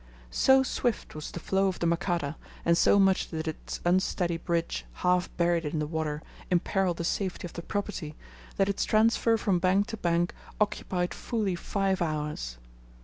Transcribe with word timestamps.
So 0.31 0.63
swift 0.63 1.13
was 1.13 1.29
the 1.29 1.39
flow 1.39 1.67
of 1.67 1.77
the 1.77 1.85
Makata, 1.85 2.35
and 2.65 2.75
so 2.75 2.97
much 2.97 3.29
did 3.29 3.47
its 3.47 3.79
unsteady 3.85 4.37
bridge, 4.37 4.83
half 5.05 5.29
buried 5.37 5.63
in 5.63 5.77
the 5.77 5.85
water, 5.85 6.23
imperil 6.49 6.95
the 6.95 7.03
safety 7.03 7.45
of 7.45 7.53
the 7.53 7.61
property, 7.61 8.15
that 8.57 8.67
its 8.67 8.83
transfer 8.83 9.37
from 9.37 9.59
bank 9.59 9.85
to 9.89 9.97
bank 9.97 10.33
occupied 10.59 11.13
fully 11.13 11.53
five 11.53 12.01
hours. 12.01 12.57